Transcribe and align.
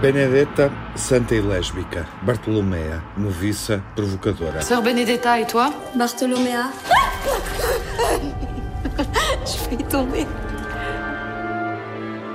Benedetta, 0.00 0.70
santa 0.94 1.34
e 1.34 1.40
lésbica. 1.40 2.06
Bartolomea, 2.22 3.02
noviça, 3.16 3.82
provocadora. 3.96 4.62
Sœur 4.62 4.80
Benedetta, 4.80 5.40
et 5.40 5.46
toi 5.46 5.72
Bartholoméa. 5.96 6.70
Je 9.44 9.58
vais 9.68 9.82
tomber. 9.88 10.24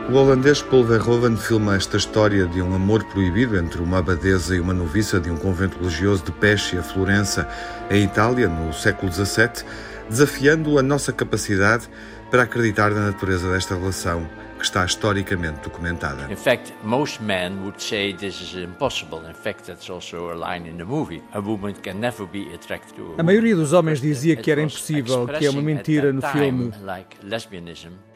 O 0.10 0.16
holandês 0.16 0.62
Paul 0.62 0.84
Verhoeven 0.84 1.38
filma 1.38 1.78
esta 1.78 1.96
história 1.96 2.46
de 2.48 2.62
um 2.62 2.76
amor 2.76 3.06
proibido 3.06 3.58
entre 3.58 3.82
uma 3.82 4.00
abadesa 4.00 4.54
e 4.54 4.60
uma 4.60 4.74
noviça 4.74 5.18
de 5.18 5.32
um 5.32 5.38
convento 5.38 5.80
religioso 5.80 6.26
de 6.26 6.34
Pescia, 6.34 6.84
Florença, 6.84 7.48
em 7.90 8.04
Itália, 8.04 8.50
no 8.50 8.74
século 8.74 9.10
XVII, 9.10 9.64
desafiando 10.10 10.78
a 10.78 10.84
nossa 10.84 11.14
capacidade 11.14 11.90
para 12.30 12.44
acreditar 12.44 12.92
na 12.92 13.06
natureza 13.06 13.50
desta 13.50 13.76
relação 13.76 14.28
que 14.64 14.68
está 14.68 14.86
historicamente 14.86 15.60
documentada. 15.62 16.32
In 16.32 16.38
fact, 16.38 16.72
most 16.86 17.22
men 17.22 17.60
would 17.64 17.82
say 17.84 18.14
this 18.14 18.40
is 18.40 18.56
impossible. 18.56 19.20
In 19.28 19.34
fact, 19.34 19.66
that's 19.66 19.90
also 19.90 20.32
a 20.32 20.36
line 20.36 20.70
in 20.70 20.78
the 20.78 20.86
movie. 20.86 21.22
A 21.34 21.42
woman 21.42 21.74
can 21.74 21.96
never 21.96 22.26
be 22.26 22.48
attracted 22.56 22.96
to 22.96 23.16
a 23.18 23.22
A 23.22 23.24
maioria 23.24 23.58
dos 23.58 23.74
homens 23.74 24.00
dizia 24.00 24.38
que 24.38 24.50
era 24.50 24.62
impossível, 24.62 25.28
que 25.28 25.46
é 25.46 25.50
uma 25.50 25.62
mentira 25.62 26.14
no 26.14 26.22
filme. 26.22 26.72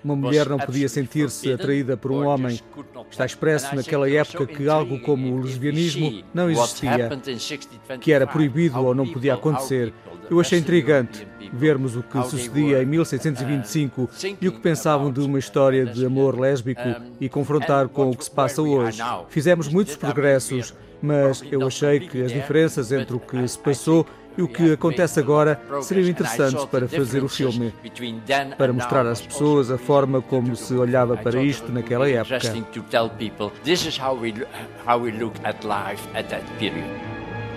Uma 0.02 0.16
mulher 0.16 0.48
não 0.48 0.58
podia 0.58 0.88
sentir-se 0.88 1.52
atraída 1.52 1.98
por 1.98 2.12
um 2.12 2.26
homem. 2.26 2.58
Está 3.12 3.26
expresso 3.26 3.76
naquela 3.76 4.10
época 4.10 4.48
que 4.48 4.70
algo 4.70 5.02
como 5.02 5.36
o 5.36 5.42
lesbianismo 5.42 6.24
não 6.34 6.50
existia, 6.50 7.10
que 8.00 8.14
era 8.14 8.26
proibido 8.26 8.80
ou 8.80 8.96
não 8.96 9.06
podia 9.06 9.34
acontecer. 9.34 9.94
Eu 10.30 10.40
achei 10.40 10.60
intrigante 10.60 11.28
vermos 11.54 11.96
o 11.96 12.04
que 12.04 12.22
sucedia 12.24 12.84
em 12.84 12.86
1625 12.86 14.10
e 14.42 14.48
o 14.48 14.52
que 14.52 14.60
pensavam 14.60 15.12
de 15.12 15.22
uma 15.22 15.40
história 15.40 15.86
de 15.86 16.06
amor 16.06 16.38
lésbico 16.38 16.82
e 17.20 17.30
confrontar 17.30 17.88
com 17.88 18.10
o 18.10 18.16
que 18.16 18.24
se 18.24 18.32
passa 18.32 18.62
hoje. 18.62 19.02
Fizemos 19.30 19.68
muitos 19.68 19.96
progressos, 19.96 20.74
mas 21.02 21.44
eu 21.52 21.66
achei 21.66 22.02
que 22.02 22.22
as 22.24 22.32
diferenças 22.32 22.92
entre 22.92 23.16
o 23.16 23.20
que 23.20 23.48
se 23.48 23.58
passou 23.58 24.06
e 24.38 24.42
o 24.44 24.48
que 24.48 24.74
acontece 24.74 25.20
agora 25.20 25.60
seriam 25.82 26.10
interessantes 26.10 26.64
para 26.66 26.88
fazer 26.88 27.24
o 27.24 27.28
filme, 27.28 27.74
para 28.58 28.72
mostrar 28.72 29.06
às 29.08 29.20
pessoas 29.20 29.72
a 29.72 29.78
forma 29.78 30.22
como 30.22 30.56
se 30.56 30.76
olhava 30.76 31.18
para 31.18 31.42
isto 31.42 31.72
naquela 31.72 32.08
época. 32.08 32.40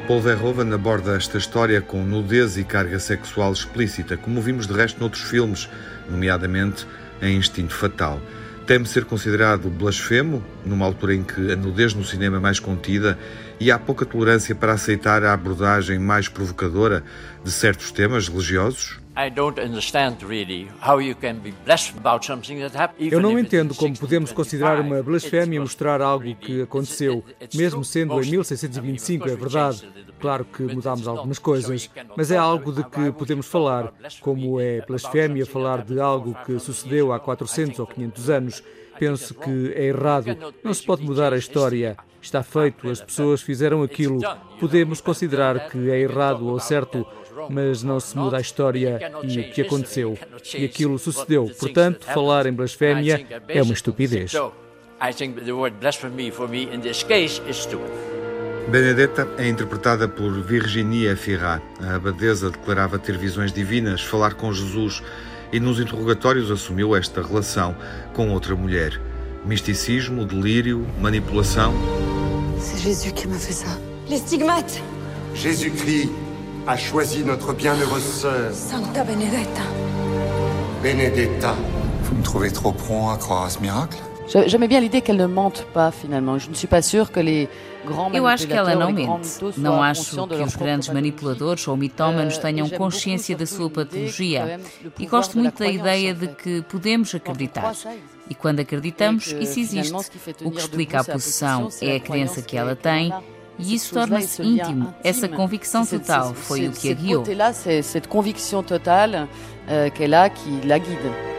Paul 0.07 0.21
Verhoeven 0.21 0.73
aborda 0.73 1.17
esta 1.17 1.39
história 1.39 1.81
com 1.81 2.05
nudez 2.05 2.57
e 2.57 2.65
carga 2.65 2.99
sexual 2.99 3.53
explícita, 3.53 4.17
como 4.17 4.43
vimos 4.43 4.67
de 4.67 4.73
resto 4.73 4.99
noutros 4.99 5.23
filmes, 5.23 5.69
nomeadamente 6.09 6.87
em 7.23 7.37
Instinto 7.37 7.75
Fatal. 7.75 8.21
Teme 8.67 8.87
ser 8.87 9.05
considerado 9.05 9.69
blasfemo, 9.69 10.45
numa 10.65 10.85
altura 10.85 11.15
em 11.15 11.23
que 11.23 11.53
a 11.53 11.57
nudez 11.57 11.95
no 11.95 12.05
cinema 12.05 12.39
é 12.39 12.41
mais 12.41 12.59
contida 12.59 13.19
e 13.59 13.71
há 13.71 13.79
pouca 13.79 14.05
tolerância 14.05 14.55
para 14.55 14.73
aceitar 14.73 15.25
a 15.25 15.33
abordagem 15.33 15.99
mais 15.99 16.29
provocadora 16.29 17.03
de 17.45 17.51
certos 17.51 17.91
temas 17.91 18.29
religiosos? 18.29 18.99
Eu 22.99 23.21
não 23.21 23.39
entendo 23.39 23.75
como 23.75 23.99
podemos 23.99 24.33
considerar 24.33 24.81
uma 24.81 25.03
blasfémia 25.03 25.61
mostrar 25.61 26.01
algo 26.01 26.35
que 26.35 26.63
aconteceu, 26.63 27.25
mesmo 27.55 27.85
sendo 27.85 28.23
em 28.23 28.31
1625, 28.31 29.29
é 29.29 29.37
verdade. 29.37 29.89
Claro 30.19 30.45
que 30.45 30.63
mudámos 30.63 31.09
algumas 31.09 31.39
coisas, 31.39 31.91
mas 32.17 32.31
é 32.31 32.37
algo 32.37 32.73
de 32.73 32.85
que 32.85 33.11
podemos 33.13 33.47
falar, 33.47 33.93
como 34.21 34.61
é 34.61 34.81
blasfémia 34.87 35.47
falar 35.47 35.85
de 35.85 35.99
algo 36.01 36.37
que 36.45 36.59
sucedeu 36.59 37.13
há 37.13 37.19
400 37.19 37.79
ou 37.79 37.87
500 37.87 38.31
anos. 38.31 38.63
Penso 38.99 39.35
que 39.35 39.73
é 39.75 39.85
errado. 39.85 40.37
Não 40.63 40.75
se 40.75 40.85
pode 40.85 41.03
mudar 41.03 41.33
a 41.33 41.39
história. 41.39 41.97
Está 42.23 42.43
feito, 42.43 42.89
as 42.89 43.01
pessoas 43.01 43.41
fizeram 43.41 43.83
aquilo. 43.83 44.21
Podemos 44.59 45.01
considerar 45.01 45.71
que 45.71 45.91
é 45.91 46.01
errado 46.01 46.47
ou 46.47 46.61
certo, 46.61 47.07
mas 47.49 47.83
não 47.83 47.99
se 47.99 48.17
muda 48.17 48.37
a 48.37 48.41
história 48.41 49.01
e 49.23 49.41
o 49.41 49.51
que 49.51 49.63
aconteceu. 49.63 50.19
E 50.55 50.65
aquilo 50.65 50.99
sucedeu. 50.99 51.51
Portanto, 51.59 52.05
falar 52.07 52.47
em 52.47 52.53
blasfémia 52.53 53.27
é 53.49 53.63
uma 53.63 53.73
estupidez. 53.73 54.33
Benedetta 58.69 59.27
é 59.39 59.49
interpretada 59.49 60.07
por 60.07 60.31
Virginia 60.43 61.17
Firrat. 61.17 61.63
A 61.81 61.97
abadesa 61.97 62.51
declarava 62.51 62.99
ter 62.99 63.17
visões 63.17 63.53
divinas, 63.53 64.03
falar 64.03 64.35
com 64.35 64.53
Jesus 64.53 65.03
e 65.53 65.59
nos 65.59 65.81
interrogatórios 65.81 66.51
assumiu 66.51 66.95
esta 66.95 67.23
relação 67.23 67.75
com 68.13 68.31
outra 68.31 68.55
mulher. 68.55 69.01
Misticismo, 69.45 70.25
delírio, 70.27 70.85
manipulação. 71.01 71.73
C'est 72.59 72.83
Jésus 72.83 73.13
qui 73.13 73.27
m'a 73.27 73.39
fait 73.39 73.55
ça. 73.55 73.71
Les 74.09 74.19
stigmates. 74.19 74.83
Jésus-Christ 75.35 76.11
a 76.67 76.77
choisi 76.77 77.25
notre 77.25 77.55
bienheureuse 77.55 78.03
sœur, 78.03 78.53
Santa 78.53 79.03
Benedetta. 79.03 79.63
Benedetta. 80.83 81.55
Vous 82.05 82.17
me 82.17 82.23
trouvez 82.23 82.51
trop 82.51 82.73
prompt 82.73 83.11
à 83.11 83.17
croire 83.17 83.45
à 83.45 83.51
ce 83.51 83.61
miracle? 83.61 83.97
J'aimais 84.47 84.69
bien 84.69 84.81
l'idée 84.81 85.01
qu'elle 85.01 85.17
ne 85.17 85.27
mente 85.27 85.67
pas 85.75 85.91
finalement. 85.91 86.39
Je 86.39 86.49
ne 86.49 86.55
suis 86.55 86.69
pas 86.69 86.83
sûre 86.83 87.11
que 87.11 87.19
les 87.21 87.49
grands 87.85 88.13
Eu 88.13 88.27
acho 88.27 88.47
que 88.47 88.53
ela 88.53 88.77
não 88.77 88.93
mente. 88.93 89.41
Não 89.59 89.83
acho 89.83 90.27
que 90.29 90.35
os 90.35 90.57
grandes 90.57 90.89
manipuladores 90.89 91.67
ou 91.67 91.77
mitómanos 91.77 92.39
Euh, 92.39 92.41
tenham 92.41 92.69
consciência 92.69 93.37
da 93.37 93.47
sua 93.47 93.69
que, 93.69 93.75
patologia. 93.77 94.61
E 94.99 95.07
gosto 95.07 95.37
muito 95.37 95.59
da 95.59 95.69
ideia 95.69 96.15
de 96.15 96.29
que 96.29 96.63
podemos 96.63 97.15
acreditar. 97.15 97.75
E 98.29 98.35
quando 98.35 98.61
acreditamos, 98.61 99.33
que, 99.33 99.43
isso 99.43 99.59
existe. 99.59 99.93
fait 100.19 100.37
O 100.45 100.51
que 100.53 100.59
explica 100.59 101.01
a 101.01 101.19
c'est 101.19 101.85
é 101.85 101.97
a 101.97 102.01
crença 102.01 102.41
que 102.41 102.57
ela 102.57 102.77
tem 102.77 103.13
a. 103.13 103.21
e 103.59 103.75
isso 103.75 103.93
torna-se 103.93 104.41
íntimo. 104.43 104.95
Essa 105.03 105.29
convicção 105.29 105.85
total 105.85 106.35
foi 106.35 106.69
o 106.69 106.73
que 106.73 106.91
a 106.91 106.95
guiou. 106.95 107.25
cette 107.83 108.07
conviction 108.07 108.63
totale 108.63 109.27
euh, 109.69 109.91
qu'elle 109.91 110.15
a 110.15 110.31
qui 110.31 110.61
la 110.65 110.79
guide. 110.79 111.30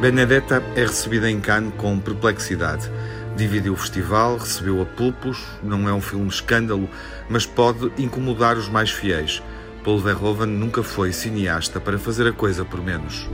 Benedetta 0.00 0.62
é 0.74 0.80
recebida 0.80 1.30
em 1.30 1.38
Cannes 1.38 1.74
com 1.76 2.00
perplexidade. 2.00 2.90
Dividiu 3.36 3.74
o 3.74 3.76
festival, 3.76 4.38
recebeu 4.38 4.80
apulpos, 4.80 5.44
não 5.62 5.86
é 5.86 5.92
um 5.92 6.00
filme 6.00 6.26
escândalo, 6.26 6.88
mas 7.28 7.44
pode 7.44 7.92
incomodar 7.98 8.56
os 8.56 8.66
mais 8.66 8.90
fiéis. 8.90 9.42
Paul 9.84 9.98
Verhoeven 9.98 10.46
nunca 10.46 10.82
foi 10.82 11.12
cineasta 11.12 11.78
para 11.78 11.98
fazer 11.98 12.26
a 12.26 12.32
coisa 12.32 12.64
por 12.64 12.82
menos. 12.82 13.28